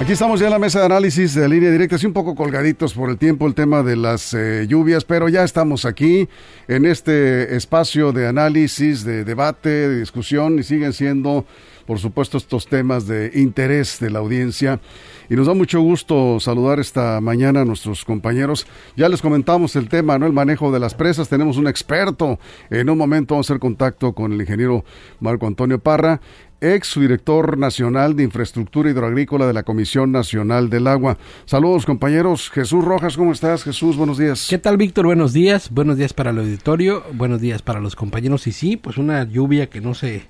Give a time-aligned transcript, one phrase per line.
[0.00, 2.94] Aquí estamos ya en la mesa de análisis de línea directa, así un poco colgaditos
[2.94, 6.28] por el tiempo, el tema de las eh, lluvias, pero ya estamos aquí
[6.68, 11.46] en este espacio de análisis, de debate, de discusión y siguen siendo,
[11.84, 14.78] por supuesto, estos temas de interés de la audiencia.
[15.28, 18.68] Y nos da mucho gusto saludar esta mañana a nuestros compañeros.
[18.96, 20.26] Ya les comentamos el tema, ¿no?
[20.26, 21.28] El manejo de las presas.
[21.28, 22.38] Tenemos un experto.
[22.70, 24.84] En un momento vamos a hacer contacto con el ingeniero
[25.20, 26.20] Marco Antonio Parra
[26.60, 31.18] ex director nacional de infraestructura hidroagrícola de la Comisión Nacional del Agua.
[31.44, 32.50] Saludos compañeros.
[32.50, 33.62] Jesús Rojas, ¿cómo estás?
[33.64, 34.46] Jesús, buenos días.
[34.48, 35.06] ¿Qué tal, Víctor?
[35.06, 35.70] Buenos días.
[35.70, 37.04] Buenos días para el auditorio.
[37.12, 38.46] Buenos días para los compañeros.
[38.46, 40.26] Y sí, pues una lluvia que no se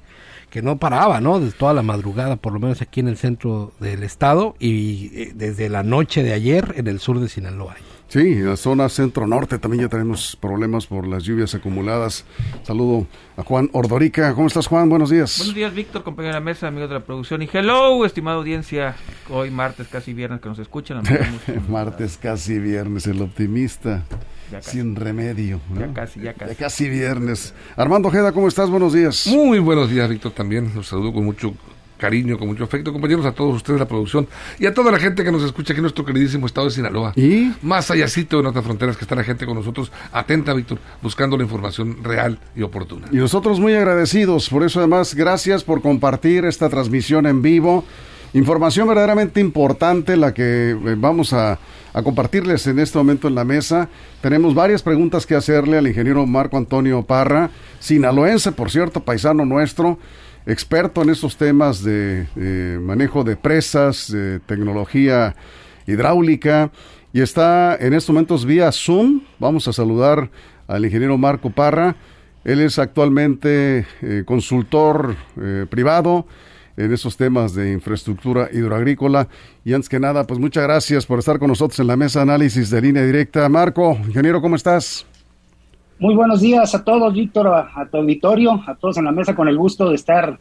[0.50, 1.40] que no paraba, ¿no?
[1.40, 5.32] Desde toda la madrugada, por lo menos aquí en el centro del estado y eh,
[5.34, 7.76] desde la noche de ayer en el sur de Sinaloa.
[8.08, 12.24] Sí, en la zona centro-norte también ya tenemos problemas por las lluvias acumuladas.
[12.62, 13.06] Saludo
[13.36, 14.32] a Juan Ordorica.
[14.32, 14.88] ¿Cómo estás, Juan?
[14.88, 15.36] Buenos días.
[15.36, 17.42] Buenos días, Víctor, compañero de la mesa, amigos de la producción.
[17.42, 18.96] Y hello, estimada audiencia.
[19.28, 21.02] Hoy martes, casi viernes, que nos escuchan.
[21.68, 24.04] martes, casi viernes, el optimista.
[24.60, 25.60] Sin remedio.
[25.78, 26.52] Ya casi, ya casi.
[26.52, 27.54] Ya casi viernes.
[27.76, 28.70] Armando Ojeda, ¿cómo estás?
[28.70, 29.26] Buenos días.
[29.26, 30.72] Muy buenos días, Víctor, también.
[30.74, 31.52] Los saludo con mucho
[31.98, 34.26] cariño, con mucho afecto, compañeros, a todos ustedes de la producción
[34.58, 37.12] y a toda la gente que nos escucha aquí en nuestro queridísimo estado de Sinaloa.
[37.16, 37.52] ¿Y?
[37.60, 41.42] Más allácito de nuestras fronteras que está la gente con nosotros, atenta, Víctor, buscando la
[41.42, 43.08] información real y oportuna.
[43.12, 47.84] Y nosotros muy agradecidos, por eso además, gracias por compartir esta transmisión en vivo.
[48.34, 51.58] Información verdaderamente importante la que eh, vamos a,
[51.94, 53.88] a, compartirles en este momento en la mesa.
[54.20, 59.98] Tenemos varias preguntas que hacerle al ingeniero Marco Antonio Parra, sinaloense, por cierto, paisano nuestro
[60.48, 62.26] experto en estos temas de,
[62.80, 65.36] manejo de presas, de tecnología
[65.86, 66.72] hidráulica,
[67.12, 69.20] y está en estos momentos vía Zoom.
[69.38, 70.30] Vamos a saludar
[70.66, 71.96] al ingeniero Marco Parra.
[72.44, 76.26] Él es actualmente eh, consultor eh, privado
[76.76, 79.28] en esos temas de infraestructura hidroagrícola.
[79.64, 82.22] Y antes que nada, pues muchas gracias por estar con nosotros en la mesa de
[82.22, 83.48] análisis de línea directa.
[83.48, 85.06] Marco, ingeniero, ¿cómo estás?
[86.00, 89.48] Muy buenos días a todos, Víctor, a, tu auditorio, a todos en la mesa, con
[89.48, 90.38] el gusto de estar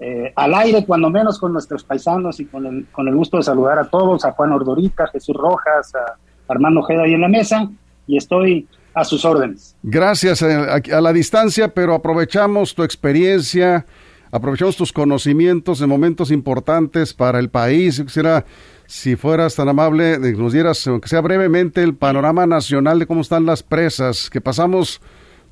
[0.00, 3.44] eh, al aire, cuando menos con nuestros paisanos y con el, con el gusto de
[3.44, 6.16] saludar a todos, a Juan Ordorica, Jesús Rojas, a
[6.48, 7.70] Armando Ojeda ahí en la mesa,
[8.08, 9.76] y estoy a sus órdenes.
[9.84, 13.86] Gracias eh, a, a la distancia, pero aprovechamos tu experiencia,
[14.30, 17.96] aprovechamos tus conocimientos en momentos importantes para el país.
[17.96, 18.44] Yo quisiera
[18.86, 23.46] si fueras tan amable, nos dieras, aunque sea brevemente, el panorama nacional de cómo están
[23.46, 25.00] las presas, que pasamos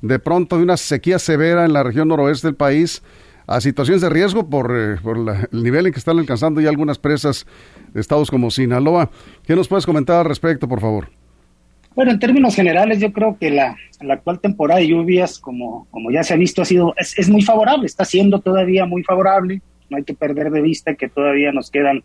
[0.01, 3.01] de pronto de una sequía severa en la región noroeste del país
[3.47, 6.99] a situaciones de riesgo por, eh, por el nivel en que están alcanzando ya algunas
[6.99, 7.47] presas
[7.93, 9.09] de estados como Sinaloa.
[9.43, 11.18] ¿Qué nos puedes comentar al respecto, por favor?
[11.99, 13.75] Bueno, en términos generales, yo creo que la,
[14.09, 17.85] actual temporada de lluvias, como, como ya se ha visto, ha sido, es, muy favorable,
[17.85, 19.61] está siendo todavía muy favorable.
[19.89, 22.01] No hay que perder de vista que todavía nos quedan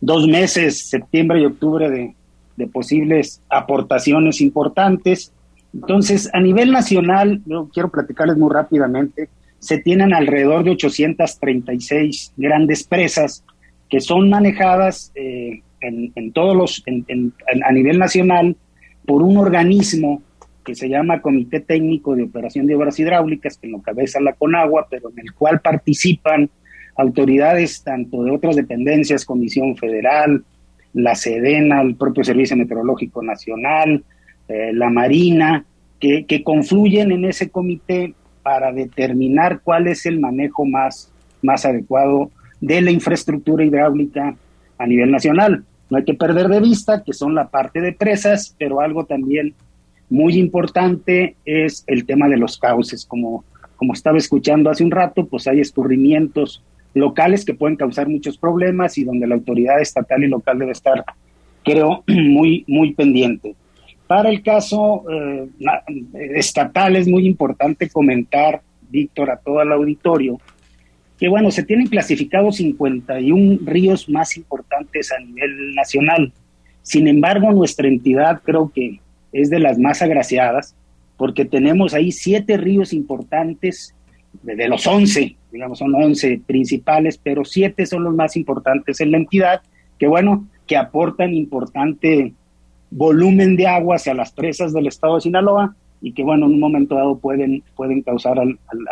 [0.00, 5.32] dos meses, septiembre y octubre, de, posibles aportaciones importantes.
[5.72, 9.28] Entonces, a nivel nacional, yo quiero platicarles muy rápidamente,
[9.60, 13.44] se tienen alrededor de 836 grandes presas
[13.88, 16.82] que son manejadas eh, en, todos los,
[17.64, 18.56] a nivel nacional
[19.08, 20.22] por un organismo
[20.62, 24.86] que se llama Comité Técnico de Operación de Obras Hidráulicas, que lo cabeza la Conagua,
[24.90, 26.50] pero en el cual participan
[26.94, 30.44] autoridades tanto de otras dependencias, Comisión Federal,
[30.92, 34.04] la Sedena, el propio Servicio Meteorológico Nacional,
[34.46, 35.64] eh, la Marina,
[35.98, 42.30] que, que, confluyen en ese comité para determinar cuál es el manejo más, más adecuado
[42.60, 44.36] de la infraestructura hidráulica
[44.76, 45.64] a nivel nacional.
[45.90, 49.54] No hay que perder de vista que son la parte de presas, pero algo también
[50.10, 53.06] muy importante es el tema de los cauces.
[53.06, 53.44] Como,
[53.76, 56.62] como estaba escuchando hace un rato, pues hay escurrimientos
[56.94, 61.04] locales que pueden causar muchos problemas y donde la autoridad estatal y local debe estar,
[61.64, 63.54] creo, muy, muy pendiente.
[64.06, 65.48] Para el caso eh,
[66.34, 70.40] estatal es muy importante comentar, Víctor, a todo el auditorio,
[71.18, 76.32] que bueno, se tienen clasificados 51 ríos más importantes a nivel nacional.
[76.82, 79.00] Sin embargo, nuestra entidad creo que
[79.32, 80.74] es de las más agraciadas,
[81.16, 83.94] porque tenemos ahí siete ríos importantes
[84.42, 89.18] de los 11, digamos, son 11 principales, pero siete son los más importantes en la
[89.18, 89.62] entidad,
[89.98, 92.32] que bueno, que aportan importante
[92.90, 96.60] volumen de agua hacia las presas del estado de Sinaloa y que bueno, en un
[96.60, 98.38] momento dado pueden, pueden causar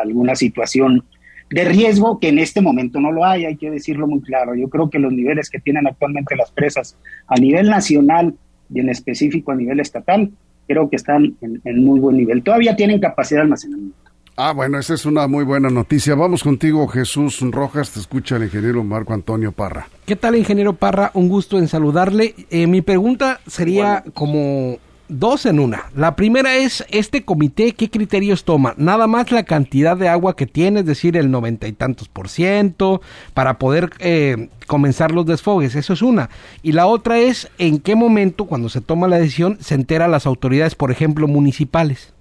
[0.02, 1.04] alguna situación
[1.50, 4.54] de riesgo que en este momento no lo hay, hay que decirlo muy claro.
[4.54, 6.96] Yo creo que los niveles que tienen actualmente las presas
[7.28, 8.34] a nivel nacional
[8.72, 10.30] y en específico a nivel estatal,
[10.66, 12.42] creo que están en, en muy buen nivel.
[12.42, 14.06] Todavía tienen capacidad de almacenamiento.
[14.38, 16.14] Ah, bueno, esa es una muy buena noticia.
[16.14, 17.92] Vamos contigo, Jesús Rojas.
[17.92, 19.88] Te escucha el ingeniero Marco Antonio Parra.
[20.04, 21.10] ¿Qué tal, ingeniero Parra?
[21.14, 22.34] Un gusto en saludarle.
[22.50, 24.76] Eh, mi pregunta sería como
[25.08, 25.84] dos en una.
[25.94, 28.74] La primera es, ¿este comité qué criterios toma?
[28.76, 32.28] Nada más la cantidad de agua que tiene, es decir, el noventa y tantos por
[32.28, 33.00] ciento,
[33.34, 35.74] para poder eh, comenzar los desfogues.
[35.74, 36.30] Eso es una.
[36.62, 40.26] Y la otra es, ¿en qué momento, cuando se toma la decisión, se entera las
[40.26, 42.12] autoridades, por ejemplo, municipales?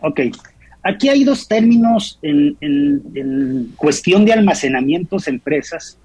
[0.00, 0.20] Ok.
[0.82, 5.98] Aquí hay dos términos en, cuestión de almacenamientos empresas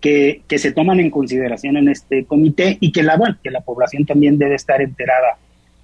[0.00, 4.38] que, se toman en consideración en este comité y que la, que la población también
[4.38, 5.38] debe estar enterada.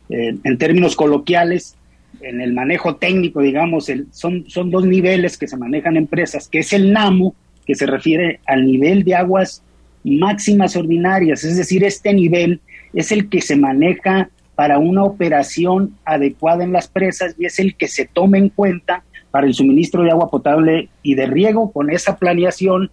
[0.08, 1.76] Eh, en términos coloquiales,
[2.20, 6.72] en el manejo técnico, digamos, son, son dos niveles que se manejan empresas, que es
[6.72, 7.34] el NAMO,
[7.66, 9.62] que se refiere al nivel de aguas
[10.04, 12.60] máximas ordinarias, es decir, este nivel
[12.94, 17.74] es el que se maneja para una operación adecuada en las presas y es el
[17.74, 21.90] que se toma en cuenta para el suministro de agua potable y de riego con
[21.90, 22.90] esa planeación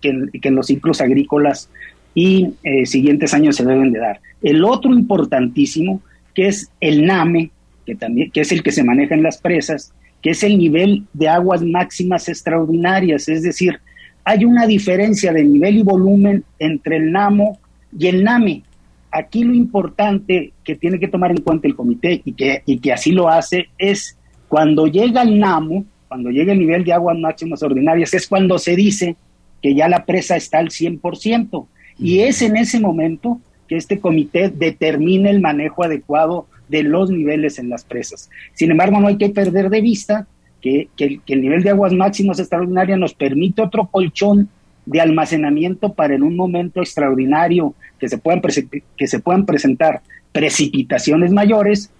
[0.00, 1.68] que, en los ciclos agrícolas
[2.14, 4.20] y eh, siguientes años se deben de dar.
[4.42, 6.00] El otro importantísimo,
[6.34, 7.50] que es el NAME,
[7.86, 9.92] que, también, que es el que se maneja en las presas,
[10.22, 13.78] que es el nivel de aguas máximas extraordinarias, es decir,
[14.24, 17.58] hay una diferencia de nivel y volumen entre el NAMO
[17.96, 18.62] y el NAME.
[19.10, 22.92] Aquí lo importante que tiene que tomar en cuenta el comité y que, y que
[22.92, 24.16] así lo hace es
[24.48, 28.76] cuando llega el NAMO, cuando llega el nivel de aguas máximas ordinarias, es cuando se
[28.76, 29.16] dice
[29.62, 31.66] que ya la presa está al 100%.
[31.98, 37.58] Y es en ese momento que este comité determina el manejo adecuado de los niveles
[37.58, 38.30] en las presas.
[38.54, 40.26] Sin embargo, no hay que perder de vista
[40.60, 44.48] que, que el nivel de aguas máximas extraordinarias nos permite otro colchón
[44.86, 48.42] de almacenamiento para en un momento extraordinario que se puedan,
[48.96, 50.02] que se puedan presentar
[50.32, 51.90] precipitaciones mayores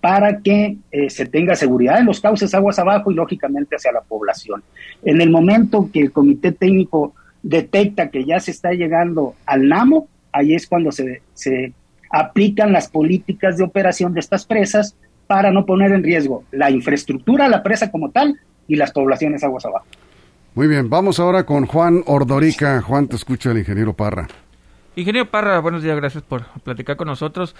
[0.00, 4.00] para que eh, se tenga seguridad en los cauces aguas abajo y lógicamente hacia la
[4.00, 4.62] población.
[5.04, 10.08] En el momento que el comité técnico detecta que ya se está llegando al NAMO,
[10.32, 11.72] ahí es cuando se, se
[12.10, 17.48] aplican las políticas de operación de estas presas para no poner en riesgo la infraestructura,
[17.48, 19.86] la presa como tal y las poblaciones aguas abajo.
[20.54, 22.82] Muy bien, vamos ahora con Juan Ordorica.
[22.82, 24.26] Juan, te escucha el ingeniero Parra.
[24.96, 27.54] Ingeniero Parra, buenos días, gracias por platicar con nosotros.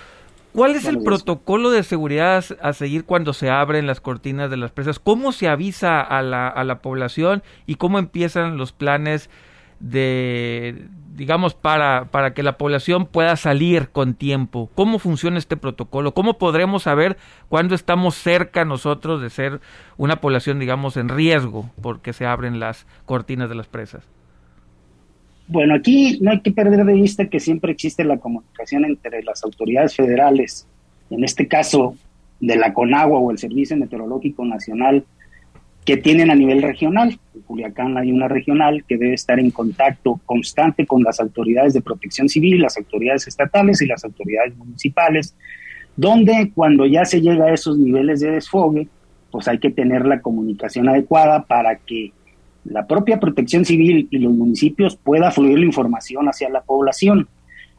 [0.53, 4.73] ¿Cuál es el protocolo de seguridad a seguir cuando se abren las cortinas de las
[4.73, 4.99] presas?
[4.99, 9.31] ¿Cómo se avisa a la, a la población y cómo empiezan los planes
[9.81, 14.71] de, digamos, para, para que la población pueda salir con tiempo.
[14.75, 16.15] ¿Cómo funciona este protocolo?
[16.15, 17.17] ¿Cómo podremos saber
[17.49, 19.61] cuándo estamos cerca nosotros de ser
[19.97, 24.05] una población, digamos, en riesgo porque se abren las cortinas de las presas?
[25.51, 29.43] Bueno, aquí no hay que perder de vista que siempre existe la comunicación entre las
[29.43, 30.69] autoridades federales,
[31.11, 31.97] en este caso
[32.39, 35.05] de la CONAGUA o el Servicio Meteorológico Nacional,
[35.85, 37.19] que tienen a nivel regional.
[37.35, 41.81] En Culiacán hay una regional que debe estar en contacto constante con las autoridades de
[41.81, 45.35] protección civil, las autoridades estatales y las autoridades municipales,
[45.97, 48.87] donde cuando ya se llega a esos niveles de desfogue,
[49.33, 52.13] pues hay que tener la comunicación adecuada para que
[52.65, 57.29] la propia protección civil y los municipios pueda fluir la información hacia la población.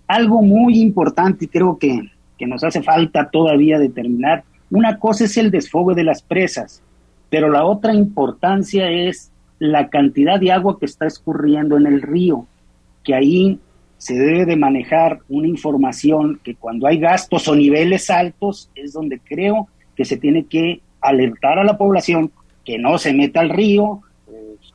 [0.07, 2.01] Algo muy importante y creo que,
[2.38, 6.81] que nos hace falta todavía determinar, una cosa es el desfogue de las presas,
[7.29, 12.47] pero la otra importancia es la cantidad de agua que está escurriendo en el río,
[13.03, 13.59] que ahí
[13.97, 19.19] se debe de manejar una información que cuando hay gastos o niveles altos es donde
[19.19, 22.31] creo que se tiene que alertar a la población
[22.65, 24.01] que no se meta al río.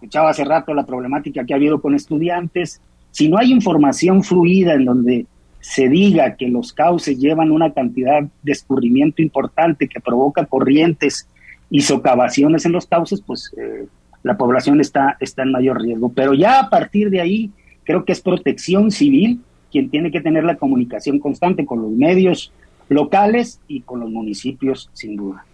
[0.07, 2.81] Escuchaba hace rato la problemática que ha habido con estudiantes.
[3.11, 5.27] Si no hay información fluida en donde
[5.59, 11.29] se diga que los cauces llevan una cantidad de escurrimiento importante que provoca corrientes
[11.71, 13.89] y socavaciones en los cauces, pues eh,
[14.23, 16.13] la población está, está en mayor riesgo.
[16.15, 17.51] Pero ya a partir de ahí,
[17.83, 19.41] creo que es protección civil
[19.73, 22.53] quien tiene que tener la comunicación constante con los medios
[22.89, 25.45] locales y con los municipios, sin duda.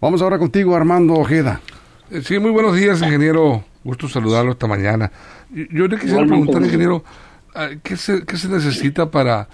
[0.00, 1.60] Vamos ahora contigo, Armando Ojeda.
[2.24, 3.64] Sí, muy buenos días, ingeniero.
[3.84, 5.10] Gusto saludarlo esta mañana.
[5.50, 7.04] Yo le quisiera preguntar, ingeniero,
[7.54, 9.48] ah, ¿qué se, qué se necesita para,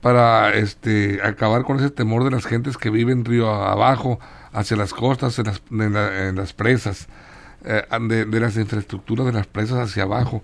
[0.00, 4.18] para este, acabar con ese temor de las gentes que viven río abajo?
[4.52, 7.08] hacia las costas, en las, en las presas,
[7.64, 10.42] eh, de, las infraestructuras de las presas hacia abajo.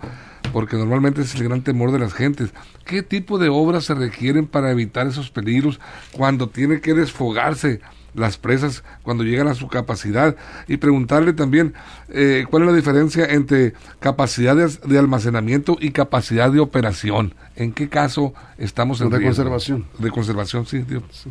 [0.53, 2.53] Porque normalmente es el gran temor de las gentes.
[2.85, 5.81] ¿Qué tipo de obras se requieren para evitar esos peligros
[6.13, 7.81] cuando tiene que desfogarse
[8.15, 10.35] las presas cuando llegan a su capacidad
[10.67, 11.75] y preguntarle también
[12.09, 17.35] eh, cuál es la diferencia entre capacidad de, almacenamiento y capacidad de operación.
[17.57, 19.85] ¿En qué caso estamos en de conservación?
[19.99, 21.31] De conservación, sí, sí.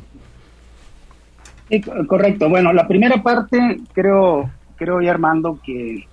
[2.07, 2.49] correcto.
[2.49, 6.07] Bueno, la primera parte creo creo y Armando que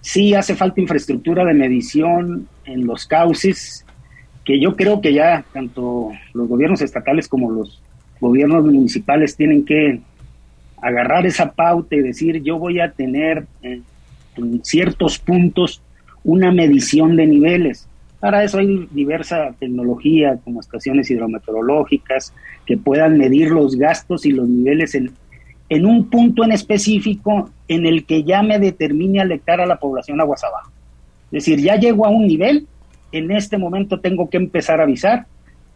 [0.00, 3.84] sí hace falta infraestructura de medición en los cauces,
[4.44, 7.82] que yo creo que ya tanto los gobiernos estatales como los
[8.20, 10.00] gobiernos municipales tienen que
[10.80, 13.84] agarrar esa pauta y decir yo voy a tener en,
[14.62, 15.82] ciertos puntos
[16.24, 17.86] una medición de niveles.
[18.20, 22.32] Para eso hay diversa tecnología como estaciones hidrometeorológicas
[22.64, 25.12] que puedan medir los gastos y los niveles en,
[25.70, 30.20] en un punto en específico en el que ya me determine alecar a la población
[30.20, 30.70] aguas abajo.
[31.26, 32.66] Es decir, ya llego a un nivel,
[33.12, 35.26] en este momento tengo que empezar a avisar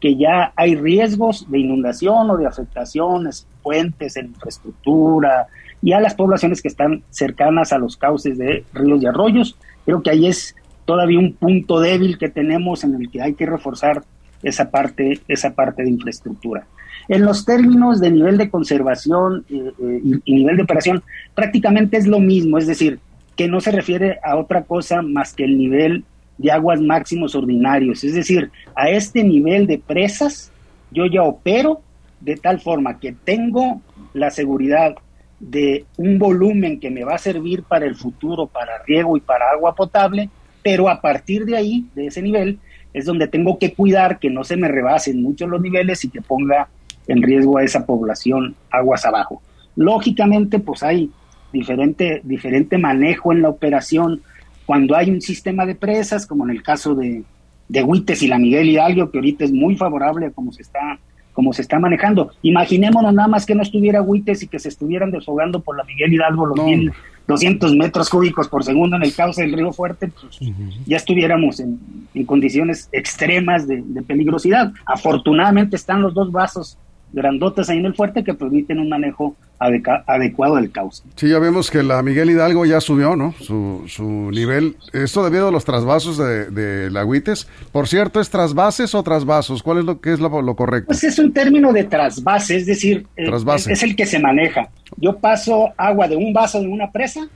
[0.01, 5.47] que ya hay riesgos de inundación o de afectaciones, puentes, en infraestructura
[5.81, 9.57] y a las poblaciones que están cercanas a los cauces de ríos y arroyos.
[9.87, 13.47] Creo que ahí es todavía un punto débil que tenemos en el que hay que
[13.47, 14.03] reforzar
[14.43, 16.67] esa parte, esa parte de infraestructura.
[17.09, 21.03] En los términos de nivel de conservación eh, eh, y, nivel de operación,
[21.35, 22.99] prácticamente es lo mismo, es decir,
[23.37, 26.05] que no se refiere a otra cosa más que el nivel
[26.39, 28.05] de aguas máximos ordinarios.
[28.05, 30.51] Es decir, a este nivel de presas
[30.91, 31.81] yo ya opero
[32.21, 33.83] de tal forma que tengo
[34.15, 34.95] la seguridad
[35.41, 39.51] de un volumen que me va a servir para el futuro, para riego y para
[39.51, 40.31] agua potable,
[40.63, 42.59] pero a partir de ahí, de ese nivel,
[42.95, 46.23] es donde tengo que cuidar que no se me rebasen mucho los niveles y que
[46.23, 46.69] ponga
[47.07, 49.43] en riesgo a esa población aguas abajo.
[49.77, 51.11] Lógicamente, pues hay
[51.53, 54.23] diferente, diferente manejo en la operación
[54.67, 57.23] cuando hay un sistema de presas, como en el caso de,
[57.69, 60.99] de Huites y la Miguel Hidalgo, que ahorita es muy favorable a cómo se está
[61.35, 62.31] cómo se está manejando.
[62.43, 66.15] Imaginémonos nada más que no estuviera Huites y que se estuvieran desfogando por la Miguel
[66.15, 70.39] Hidalgo los 1.200 metros cúbicos por segundo en el cauce del río Fuerte, pues
[70.87, 71.81] ya estuviéramos en,
[72.25, 74.73] condiciones extremas de, de, peligrosidad.
[74.87, 76.79] Afortunadamente están los dos vasos
[77.15, 81.05] grandotes ahí en el fuerte que permiten un manejo adecuado del cauce.
[81.15, 83.33] Sí, ya vemos que la Miguel Hidalgo ya subió, ¿no?
[83.41, 84.77] Su, su nivel.
[84.93, 87.49] Esto debido a los trasvasos de, de la Huites.
[87.73, 89.63] Por cierto, ¿es trasvases o trasvasos?
[89.63, 90.89] ¿Cuál es lo que es lo, correcto?
[90.89, 93.31] Pues es un término de trasvase, es decir, eh,
[93.69, 94.69] es, el que se maneja.
[94.97, 97.27] Yo paso agua de un vaso de una presa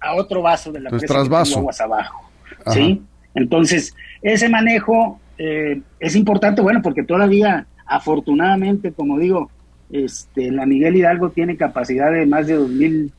[0.00, 1.60] a otro vaso de la presa trasvaso.
[1.60, 2.30] aguas abajo.
[2.66, 3.00] ¿Sí?
[3.34, 9.50] Entonces, ese manejo eh, es importante, bueno, porque todavía Afortunadamente, como digo,
[9.90, 13.10] este, la Miguel Hidalgo tiene capacidad de más de dos mil,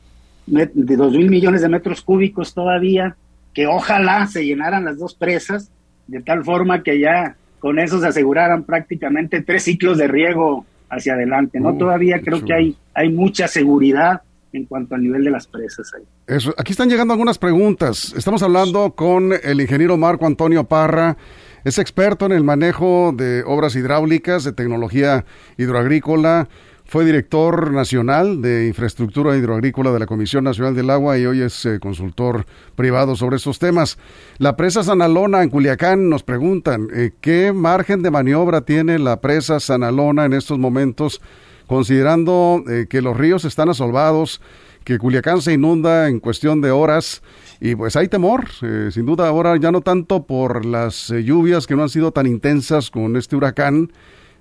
[0.46, 3.14] de dos mil millones de metros cúbicos todavía,
[3.52, 5.70] que ojalá se llenaran las dos presas,
[6.06, 11.12] de tal forma que ya con eso se aseguraran prácticamente tres ciclos de riego hacia
[11.12, 11.60] adelante.
[11.60, 14.22] No, todavía creo que hay, hay mucha seguridad
[14.54, 16.02] en cuanto al nivel de las presas ahí.
[16.26, 18.14] Eso, aquí están llegando algunas preguntas.
[18.16, 21.16] Estamos hablando con el ingeniero Marco Antonio Parra.
[21.64, 25.24] Es experto en el manejo de obras hidráulicas, de tecnología
[25.56, 26.48] hidroagrícola.
[26.84, 31.64] Fue director nacional de infraestructura hidroagrícola de la Comisión Nacional del Agua y hoy es
[31.64, 33.96] eh, consultor privado sobre estos temas.
[34.38, 39.60] La presa Sanalona en Culiacán nos preguntan, eh, ¿qué margen de maniobra tiene la presa
[39.60, 41.22] Sanalona en estos momentos,
[41.68, 44.40] considerando eh, que los ríos están asolvados,
[44.82, 47.22] que Culiacán se inunda en cuestión de horas?
[47.64, 51.68] Y pues hay temor, eh, sin duda ahora ya no tanto por las eh, lluvias
[51.68, 53.92] que no han sido tan intensas con este huracán,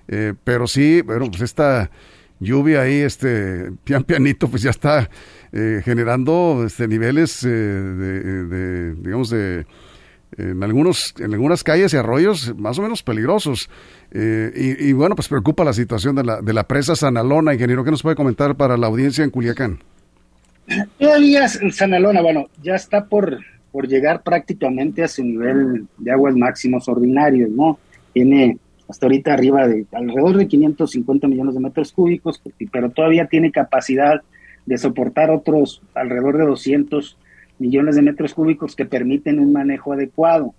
[0.08, 1.92] eh, pero sí, bueno, pues esta
[2.40, 5.08] lluvia ahí, este pian pianito, pues ya está
[5.51, 9.68] generando este niveles de, digamos, de
[10.38, 13.70] en algunos en algunas calles y arroyos más o menos peligrosos.
[14.12, 17.92] Y, y, bueno, pues preocupa la situación de la, de la presa Sanalona, ingeniero, ¿qué
[17.92, 19.80] nos puede comentar para la audiencia en Culiacán?
[20.98, 23.40] Todavía Sanalona, bueno, ya está por,
[23.72, 27.80] por llegar prácticamente a su nivel de aguas máximos ordinarios, ¿no?
[28.13, 33.51] Tiene hasta ahorita arriba de alrededor de 550 millones de metros cúbicos, pero todavía tiene
[33.51, 34.22] capacidad
[34.66, 37.18] de soportar otros alrededor de 200
[37.58, 40.54] millones de metros cúbicos que permiten un manejo adecuado.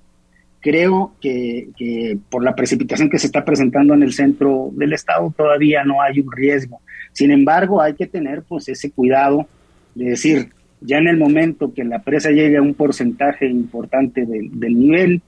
[0.60, 5.32] Creo que, que por la precipitación que se está presentando en el centro del estado
[5.36, 6.80] todavía no hay un riesgo.
[7.12, 9.46] Sin embargo, hay que tener pues ese cuidado
[9.94, 14.78] de decir, ya en el momento que la presa llegue a un porcentaje importante del
[14.78, 15.22] nivel,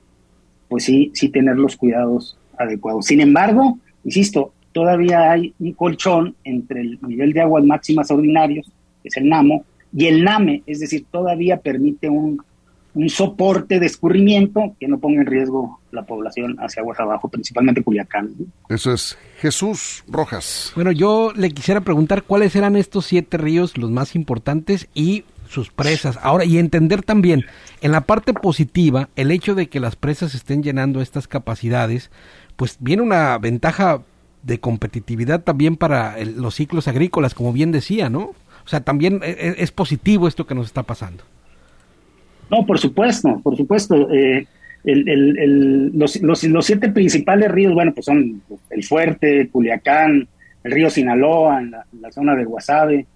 [0.69, 3.07] pues sí, sí tener los cuidados adecuados.
[3.07, 8.71] Sin embargo, insisto, todavía hay un colchón entre el nivel de aguas máximas ordinarios,
[9.03, 9.65] que es el NAMO,
[9.97, 12.43] y el NAME, es decir, todavía permite un,
[12.95, 17.83] un soporte de escurrimiento que no ponga en riesgo la población hacia aguas abajo, principalmente
[17.83, 18.31] Culiacán.
[18.69, 20.73] Eso es Jesús Rojas.
[20.75, 25.71] Bueno, yo le quisiera preguntar cuáles eran estos siete ríos los más importantes y sus
[25.71, 26.19] presas.
[26.23, 27.45] Ahora, y entender también,
[27.81, 32.11] en la parte positiva, el hecho de que las presas estén llenando estas capacidades,
[32.57, 34.03] pues viene una ventaja
[34.43, 38.35] de competitividad también para los ciclos agrícolas, como bien decía, ¿no?
[38.65, 41.25] O sea, también e, e, es positivo esto que nos está pasando.
[42.55, 44.09] No, por supuesto, por supuesto.
[44.13, 44.47] Eh,
[44.85, 50.29] los, los, siete principales ríos, bueno, pues son el Fuerte, Culiacán,
[50.63, 53.07] el río Sinaloa, en la, zona de Guasave,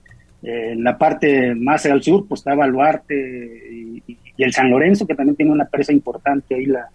[0.42, 4.02] eh, en la parte más al sur, pues está Baluarte y,
[4.38, 6.88] el San Lorenzo, que también tiene una presa importante ahí, la,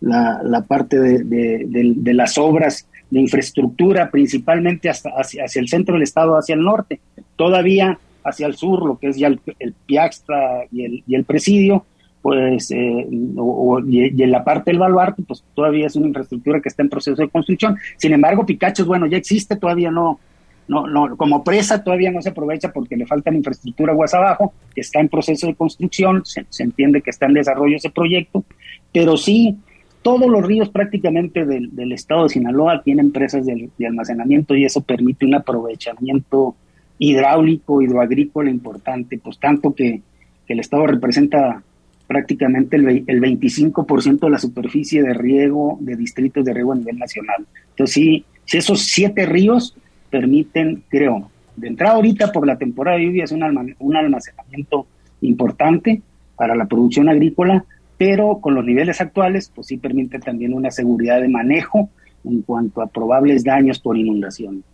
[0.00, 6.54] la, parte de, las obras de infraestructura, principalmente hasta hacia, el centro del estado, hacia
[6.54, 7.00] el norte.
[7.36, 9.40] Todavía hacia el sur, lo que es ya el,
[9.86, 11.84] Piaxtra y el, y el Presidio,
[12.24, 16.82] pues, eh, y, en la parte del baluarte, pues todavía es una infraestructura que está
[16.82, 17.76] en proceso de construcción.
[17.98, 20.18] Sin embargo, Picachos, bueno, ya existe, todavía no,
[20.66, 24.80] no, no, como presa todavía no se aprovecha porque le falta infraestructura aguas abajo, que
[24.80, 28.42] está en proceso de construcción, se, entiende que está en desarrollo ese proyecto,
[28.90, 29.58] pero sí,
[30.00, 35.26] todos los ríos prácticamente del, estado de Sinaloa tienen presas de almacenamiento y eso permite
[35.26, 36.56] un aprovechamiento
[36.98, 40.02] hidráulico, hidroagrícola importante, pues tanto que,
[40.46, 41.62] el Estado representa
[42.06, 46.98] prácticamente el, el 25% de la superficie de riego de distritos de riego a nivel
[46.98, 47.46] nacional.
[47.70, 49.74] Entonces, sí, si esos siete ríos
[50.10, 54.86] permiten, creo, de entrada ahorita por la temporada de lluvia es un, un almacenamiento
[55.22, 56.02] importante
[56.36, 57.64] para la producción agrícola,
[57.96, 61.88] pero con los niveles actuales, pues sí permite también una seguridad de manejo
[62.24, 64.64] en cuanto a probables daños por inundación.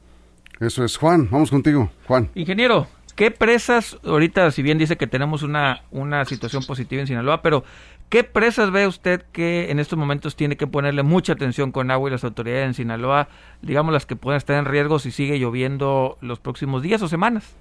[0.61, 2.29] Eso es, Juan, vamos contigo, Juan.
[2.35, 2.87] Ingeniero,
[3.17, 7.65] ¿qué presas, ahorita si bien dice que tenemos una, una situación positiva en Sinaloa, pero
[8.11, 12.11] ¿qué presas ve usted que en estos momentos tiene que ponerle mucha atención con agua
[12.11, 13.29] y las autoridades en Sinaloa,
[13.63, 17.57] digamos las que pueden estar en riesgo si sigue lloviendo los próximos días o semanas?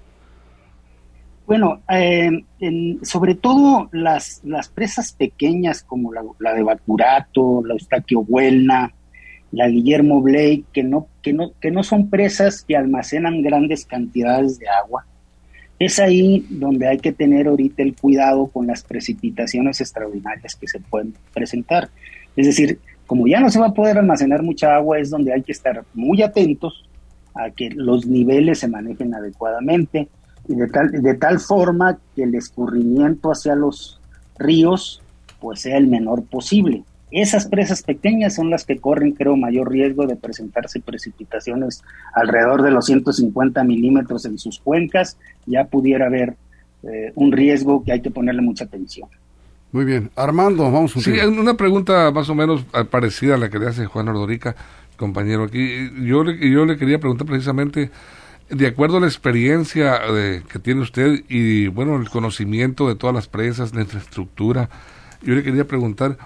[1.46, 2.44] Bueno, eh,
[3.00, 8.92] sobre todo las, las presas pequeñas como la, la de Bacurato, la Eustaquio Buelna,
[9.52, 14.58] la Guillermo Blake, que no, que, no, que no son presas que almacenan grandes cantidades
[14.58, 15.04] de agua.
[15.78, 20.78] Es ahí donde hay que tener ahorita el cuidado con las precipitaciones extraordinarias que se
[20.78, 21.88] pueden presentar.
[22.36, 25.42] Es decir, como ya no se va a poder almacenar mucha agua, es donde hay
[25.42, 26.84] que estar muy atentos
[27.34, 30.08] a que los niveles se manejen adecuadamente
[30.46, 34.00] y de tal, de tal forma que el escurrimiento hacia los
[34.38, 35.02] ríos
[35.40, 36.84] pues sea el menor posible.
[37.10, 41.82] Esas presas pequeñas son las que corren, creo, mayor riesgo de presentarse precipitaciones
[42.14, 45.16] alrededor de los 150 milímetros en sus cuencas.
[45.46, 46.36] Ya pudiera haber
[46.84, 49.08] eh, un riesgo que hay que ponerle mucha atención.
[49.72, 50.10] Muy bien.
[50.16, 53.68] Armando, vamos a Sí, una pregunta más o menos eh, parecida a la que le
[53.68, 54.56] hace Juan Ordorica,
[54.96, 55.90] compañero aquí.
[56.04, 57.90] Yo le, yo le quería preguntar precisamente,
[58.48, 63.14] de acuerdo a la experiencia eh, que tiene usted y, bueno, el conocimiento de todas
[63.14, 64.68] las presas, la infraestructura,
[65.22, 66.18] yo le quería preguntar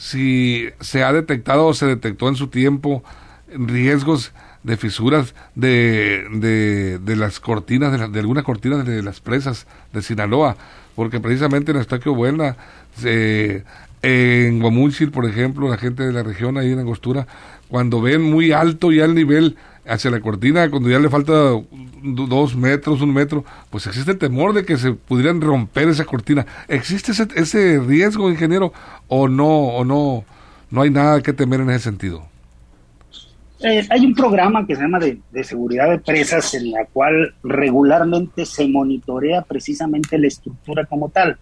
[0.00, 3.04] si se ha detectado o se detectó en su tiempo
[3.52, 4.32] riesgos
[4.62, 10.56] de fisuras de, de, las cortinas, de, de alguna cortina de las presas de Sinaloa,
[10.96, 12.56] porque precisamente en Estaquio Buena,
[13.02, 17.26] en Guamúchil, por ejemplo, la gente de la región ahí en Angostura,
[17.68, 19.58] cuando ven muy alto ya el nivel
[19.90, 21.32] hacia la cortina, cuando ya le falta
[22.02, 26.46] dos metros, un metro, pues existe el temor de que se pudieran romper esa cortina.
[26.68, 28.72] ¿Existe ese, ese riesgo, ingeniero,
[29.08, 30.24] o no, o no,
[30.70, 32.22] no hay nada que temer en ese sentido?
[33.62, 37.34] Eh, hay un programa que se llama de, de, seguridad de presas en la cual
[37.42, 41.36] regularmente se monitorea precisamente la estructura como tal.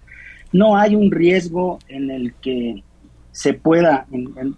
[0.50, 2.82] No hay un riesgo en el que
[3.38, 4.04] se pueda,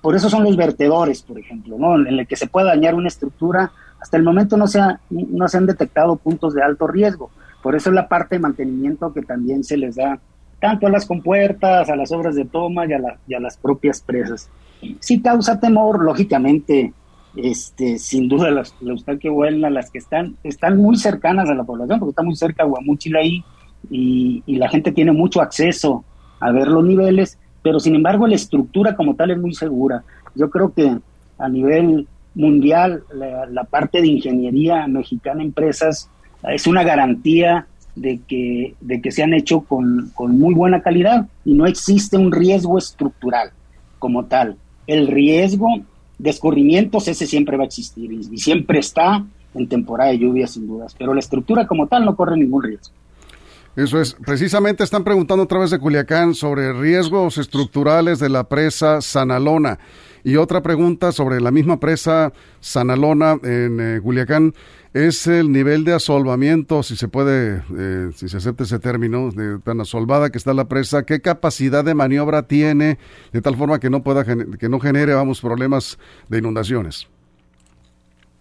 [0.00, 1.96] por eso son los vertedores, por ejemplo, ¿no?
[1.96, 3.72] en el que se pueda dañar una estructura.
[4.00, 7.30] Hasta el momento no se, no se han detectado puntos de alto riesgo.
[7.62, 10.18] Por eso es la parte de mantenimiento que también se les da
[10.60, 14.48] tanto a las compuertas, a las obras de toma y a, las propias presas.
[14.98, 16.94] Sí causa temor, lógicamente,
[17.36, 21.64] este, sin duda las, las que vuelan, las que están, están muy cercanas a la
[21.64, 23.44] población, porque está muy cerca Guamúchil ahí,
[23.90, 26.02] y, y la gente tiene mucho acceso
[26.40, 30.02] a ver los niveles, pero sin embargo la estructura como tal es muy segura.
[30.34, 30.98] Yo creo que
[31.38, 36.08] a nivel mundial la, parte de ingeniería mexicana empresas
[36.48, 41.54] es una garantía de que, de que se han hecho con, muy buena calidad y
[41.54, 43.50] no existe un riesgo estructural
[43.98, 44.56] como tal.
[44.86, 45.68] El riesgo
[46.18, 50.66] de escurrimientos ese siempre va a existir y, siempre está en temporada de lluvia sin
[50.66, 52.94] dudas, pero la estructura como tal no corre ningún riesgo.
[53.76, 54.14] Eso es.
[54.14, 59.78] Precisamente están preguntando otra vez de Culiacán sobre riesgos estructurales de la presa Sanalona.
[60.24, 64.54] Y otra pregunta sobre la misma presa Sanalona en eh, Culiacán
[64.92, 69.60] es el nivel de asolvamiento, si se puede, eh, si se acepta ese término, de
[69.60, 72.98] tan asolvada que está la presa, qué capacidad de maniobra tiene,
[73.32, 75.96] de tal forma que no pueda que no genere, vamos, problemas
[76.28, 77.08] de inundaciones.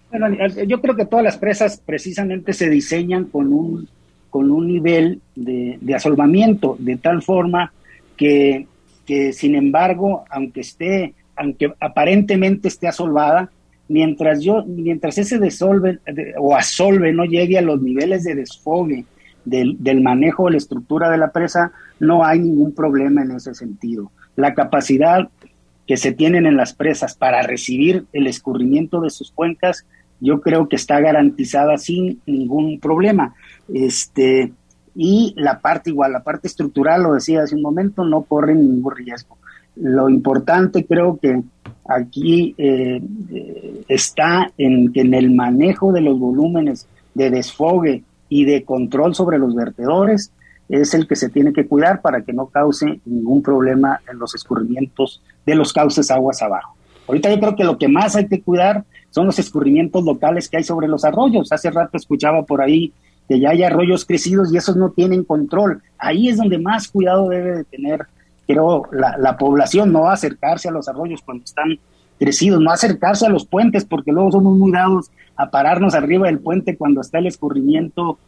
[0.10, 0.36] Bueno,
[0.68, 3.88] yo creo que todas las presas precisamente se diseñan con un
[4.30, 7.74] con un nivel de, de asolvamiento, de tal forma
[8.16, 8.68] que,
[9.06, 13.50] que, sin embargo, aunque esté, aunque aparentemente esté asolvada,
[13.88, 16.00] mientras yo, mientras ese desolve
[16.38, 19.06] o asolve no llegue a los niveles de desfogue
[19.46, 23.56] del, del, manejo de la estructura de la presa, no hay ningún problema en ese
[23.56, 24.12] sentido.
[24.36, 25.30] La capacidad
[25.88, 29.88] que se tienen en las presas para recibir el escurrimiento de sus cuencas,
[30.20, 33.34] yo creo que está garantizada sin ningún problema.
[33.74, 34.52] Este,
[34.96, 38.96] y la parte igual, la parte estructural, lo decía hace un momento, no corre ningún
[38.96, 39.38] riesgo.
[39.76, 41.42] Lo importante creo que
[41.88, 43.02] aquí eh,
[43.88, 49.38] está en que en el manejo de los volúmenes de desfogue y de control sobre
[49.38, 50.32] los vertedores
[50.68, 54.36] es el que se tiene que cuidar para que no cause ningún problema en los
[54.36, 56.76] escurrimientos de los cauces aguas abajo.
[57.10, 60.58] Ahorita yo creo que lo que más hay que cuidar son los escurrimientos locales que
[60.58, 61.52] hay sobre los arroyos.
[61.52, 62.94] Hace rato escuchaba por ahí
[63.28, 65.82] que ya hay arroyos crecidos y esos no tienen control.
[65.98, 68.06] Ahí es donde más cuidado debe de tener,
[68.46, 71.80] creo, la, la población, no acercarse a los arroyos cuando están
[72.20, 76.38] crecidos, no acercarse a los puentes, porque luego somos muy dados a pararnos arriba del
[76.38, 78.20] puente cuando está el escurrimiento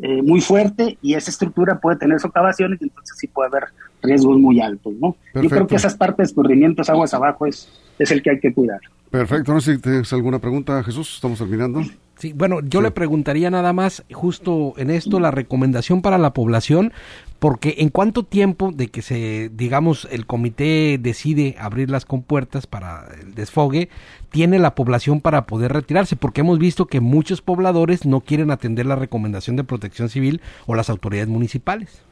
[0.00, 3.64] eh, muy fuerte y esa estructura puede tener socavaciones y entonces sí puede haber
[4.02, 5.16] riesgos muy altos, ¿no?
[5.40, 8.52] Yo creo que esas partes de escurrimientos aguas abajo es, es el que hay que
[8.52, 8.80] cuidar.
[9.10, 11.82] Perfecto, no sé si tienes alguna pregunta, Jesús, estamos terminando.
[12.18, 16.92] Sí, bueno, yo le preguntaría nada más justo en esto la recomendación para la población,
[17.38, 23.06] porque en cuánto tiempo de que se, digamos, el comité decide abrir las compuertas para
[23.20, 23.88] el desfogue,
[24.30, 28.86] tiene la población para poder retirarse, porque hemos visto que muchos pobladores no quieren atender
[28.86, 32.02] la recomendación de protección civil o las autoridades municipales.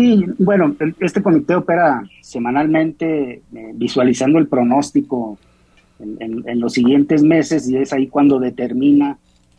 [0.00, 5.36] Sí, bueno, este comité opera semanalmente eh, visualizando el pronóstico
[5.98, 9.18] en, los siguientes meses y es ahí cuando determina,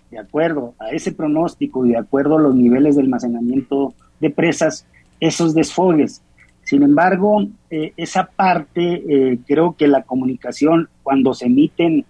[0.09, 4.87] de acuerdo a ese pronóstico y de acuerdo a los niveles de almacenamiento de presas,
[5.19, 6.23] esos desfogues.
[6.63, 12.03] Sin embargo, eh, esa parte, eh, creo que la comunicación, cuando se emiten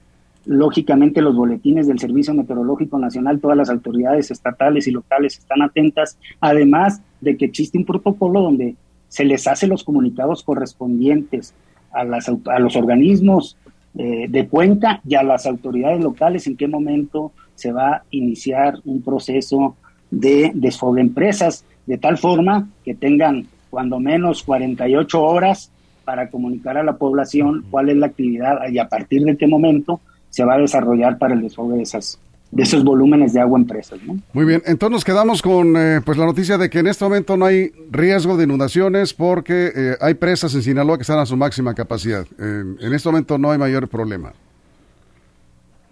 [0.46, 6.18] lógicamente los boletines del Servicio Meteorológico Nacional, todas las autoridades estatales y locales están atentas,
[6.40, 8.76] además de que existe un protocolo donde
[9.08, 11.54] se les hace los comunicados correspondientes
[11.92, 13.58] a, las, a los organismos
[13.98, 18.76] eh, de cuenta y a las autoridades locales en qué momento se va a iniciar
[18.86, 19.76] un proceso
[20.10, 25.72] de desfogue empresas, de tal forma que tengan cuando menos 48 horas
[26.06, 30.00] para comunicar a la población cuál es la actividad y a partir de qué momento
[30.32, 32.20] se va a desarrollar para el desfogue de esas
[32.52, 33.98] de esos volúmenes de agua en presas.
[34.34, 37.38] Muy bien, entonces nos quedamos con eh, pues la noticia de que en este momento
[37.38, 41.38] no hay riesgo de inundaciones porque eh, hay presas en Sinaloa que están a su
[41.38, 42.26] máxima capacidad.
[42.38, 44.34] en este momento no hay mayor problema.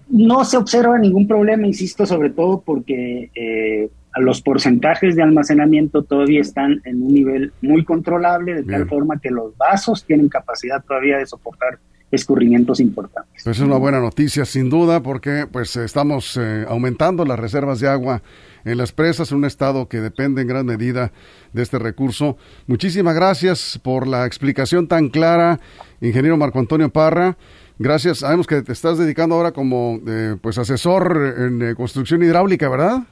[0.09, 6.41] No se observa ningún problema, insisto, sobre todo porque eh, los porcentajes de almacenamiento todavía
[6.41, 11.17] están en un nivel muy controlable, de tal forma que los vasos tienen capacidad todavía
[11.17, 11.77] de soportar
[12.11, 13.43] escurrimientos importantes.
[13.43, 17.87] Pues es una buena noticia, sin duda, porque pues estamos eh, aumentando las reservas de
[17.87, 18.21] agua
[18.65, 21.11] en las presas, en un estado que depende en gran medida
[21.53, 22.37] de este recurso.
[22.67, 25.59] Muchísimas gracias por la explicación tan clara,
[26.01, 27.37] ingeniero Marco Antonio Parra.
[27.77, 32.67] Gracias, sabemos que te estás dedicando ahora como eh, pues asesor en eh, construcción hidráulica,
[32.69, 33.03] ¿verdad?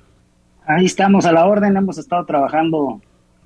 [0.66, 3.00] Ahí estamos a la orden, hemos estado trabajando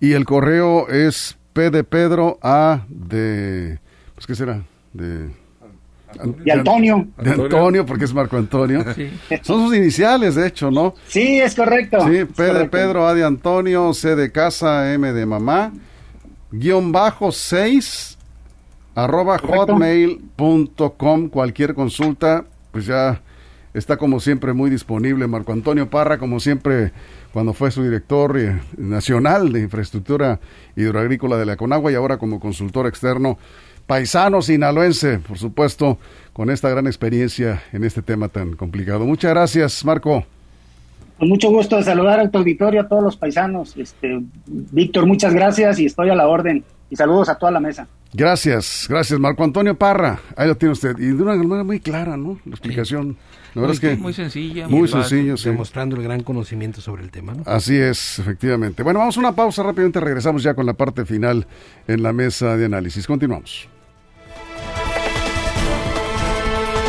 [0.00, 3.78] Y el correo es P de Pedro A de...
[4.14, 4.64] Pues, ¿Qué será?
[4.92, 5.28] De
[6.14, 7.06] de Antonio.
[7.18, 8.84] De Antonio, porque es Marco Antonio.
[9.42, 10.94] Son sus iniciales, de hecho, ¿no?
[11.06, 11.98] Sí, es correcto.
[12.08, 15.72] Sí, P de Pedro, A de Antonio, C de casa, M de mamá,
[16.50, 18.18] guion bajo 6,
[18.94, 21.28] arroba hotmail.com.
[21.28, 23.20] Cualquier consulta, pues ya
[23.74, 25.26] está como siempre muy disponible.
[25.26, 26.92] Marco Antonio Parra, como siempre,
[27.32, 30.40] cuando fue su director eh, nacional de infraestructura
[30.76, 33.38] hidroagrícola de la Conagua y ahora como consultor externo
[33.88, 35.98] paisano sinaloense, por supuesto,
[36.34, 39.04] con esta gran experiencia en este tema tan complicado.
[39.06, 40.24] Muchas gracias, Marco.
[41.18, 43.76] Con mucho gusto de saludar a tu auditorio, a todos los paisanos.
[43.76, 46.62] Este, Víctor, muchas gracias y estoy a la orden.
[46.90, 47.88] Y saludos a toda la mesa.
[48.12, 50.20] Gracias, gracias, Marco Antonio Parra.
[50.36, 50.96] Ahí lo tiene usted.
[50.98, 52.38] Y de una manera muy clara, ¿no?
[52.44, 53.16] La explicación.
[53.54, 54.68] La verdad es que muy sencilla.
[54.68, 55.48] Muy, sencillo, sí.
[55.48, 57.42] Demostrando el gran conocimiento sobre el tema, ¿no?
[57.46, 58.82] Así es, efectivamente.
[58.82, 59.98] Bueno, vamos a una pausa rápidamente.
[60.00, 61.46] Regresamos ya con la parte final
[61.86, 63.06] en la mesa de análisis.
[63.06, 63.68] Continuamos.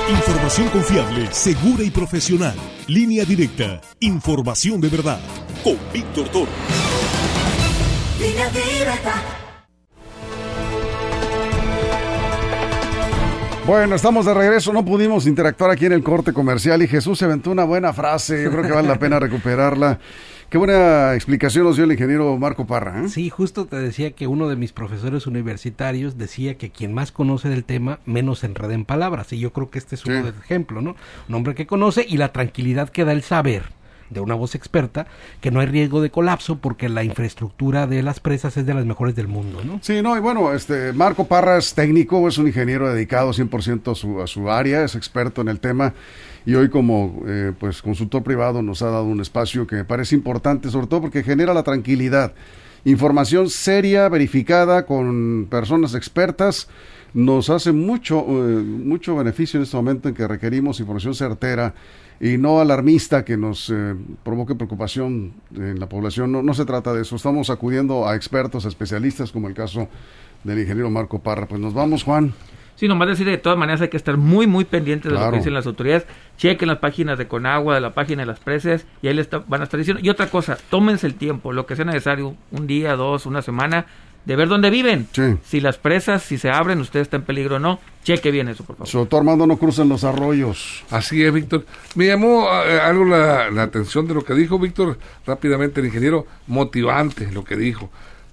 [0.09, 2.55] Información confiable, segura y profesional.
[2.87, 3.79] Línea directa.
[3.99, 5.19] Información de verdad.
[5.63, 6.51] Con Víctor Toro.
[8.19, 9.13] Línea directa.
[13.67, 14.73] Bueno, estamos de regreso.
[14.73, 18.43] No pudimos interactuar aquí en el corte comercial y Jesús se aventó una buena frase.
[18.43, 19.99] Yo creo que vale la pena recuperarla.
[20.49, 23.03] Qué buena explicación nos dio el ingeniero Marco Parra.
[23.03, 23.09] ¿eh?
[23.09, 27.49] Sí, justo te decía que uno de mis profesores universitarios decía que quien más conoce
[27.49, 29.31] del tema, menos enreda en palabras.
[29.31, 30.95] Y yo creo que este es uno de los ejemplos, ¿no?
[31.27, 33.65] Un hombre que conoce y la tranquilidad que da el saber
[34.09, 35.05] de una voz experta
[35.39, 38.85] que no hay riesgo de colapso porque la infraestructura de las presas es de las
[38.85, 39.79] mejores del mundo, ¿no?
[39.83, 43.95] Sí, no, y bueno, este Marco Parra es técnico, es un ingeniero dedicado 100% a
[43.95, 45.93] su, a su área, es experto en el tema
[46.45, 50.15] y hoy como eh, pues consultor privado nos ha dado un espacio que me parece
[50.15, 52.33] importante, sobre todo porque genera la tranquilidad.
[52.85, 56.69] Información seria, verificada, con personas expertas,
[57.13, 61.73] nos hace mucho, eh, mucho beneficio en este momento en que requerimos información certera
[62.21, 66.31] y no alarmista que nos eh, provoque preocupación en la población.
[66.31, 67.15] No, no se trata de eso.
[67.15, 69.87] Estamos acudiendo a expertos, a especialistas, como el caso
[70.43, 71.47] del ingeniero Marco Parra.
[71.47, 72.33] Pues nos vamos, Juan.
[72.79, 75.39] Sí, nomás decir de todas maneras hay que estar muy, muy pendientes de lo que
[75.39, 76.05] dicen las autoridades.
[76.37, 79.59] Chequen las páginas de Conagua, de la página de las presas, y ahí les van
[79.59, 80.01] a estar diciendo.
[80.01, 83.85] Y otra cosa, tómense el tiempo, lo que sea necesario, un día, dos, una semana,
[84.23, 85.09] de ver dónde viven.
[85.43, 88.63] Si las presas, si se abren, usted está en peligro o no, cheque bien eso,
[88.63, 88.87] por favor.
[88.87, 90.85] Sobre Armando, no crucen los arroyos.
[90.89, 91.65] Así es, Víctor.
[91.95, 96.27] Me llamó eh, algo la, la atención de lo que dijo Víctor, rápidamente el ingeniero,
[96.47, 97.89] motivante lo que dijo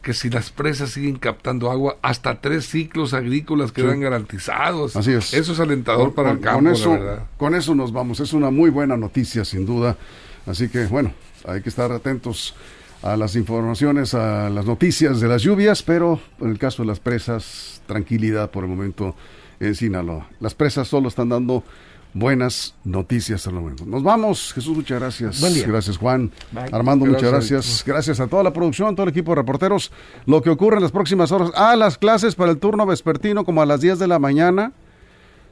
[0.07, 4.95] que si las presas siguen captando agua, hasta tres ciclos agrícolas quedan garantizados.
[4.95, 5.35] Así es.
[5.35, 7.27] Eso es alentador para el campo, con eso, la verdad.
[7.37, 8.21] Con eso nos vamos.
[8.21, 9.97] Es una muy buena noticia, sin duda.
[10.47, 11.13] Así que, bueno,
[11.45, 12.55] hay que estar atentos
[13.03, 17.01] a las informaciones, a las noticias de las lluvias, pero en el caso de las
[17.01, 19.17] presas, tranquilidad por el momento
[19.59, 20.29] en Sinaloa.
[20.39, 21.65] Las presas solo están dando
[22.17, 23.85] buenas noticias al momento.
[23.85, 25.41] Nos vamos, Jesús, muchas gracias.
[25.41, 25.67] Buen día.
[25.67, 26.31] Gracias, Juan.
[26.73, 27.85] Armando, muchas gracias.
[27.87, 29.93] Gracias a toda la producción, todo el equipo de reporteros.
[30.25, 31.51] Lo que ocurre en las próximas horas.
[31.55, 34.73] Ah, las clases para el turno vespertino, como a las 10 de la mañana.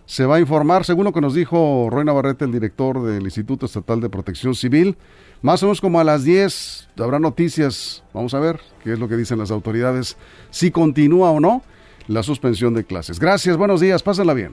[0.07, 3.67] Se va a informar, según lo que nos dijo Roy Navarrete, el director del Instituto
[3.67, 4.97] Estatal de Protección Civil.
[5.41, 8.03] Más o menos como a las 10 habrá noticias.
[8.13, 10.17] Vamos a ver qué es lo que dicen las autoridades,
[10.51, 11.63] si continúa o no
[12.07, 13.19] la suspensión de clases.
[13.19, 14.53] Gracias, buenos días, pásenla bien.